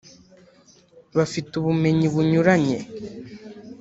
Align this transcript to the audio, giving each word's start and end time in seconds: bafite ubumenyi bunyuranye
bafite 1.17 1.51
ubumenyi 1.55 2.07
bunyuranye 2.13 2.79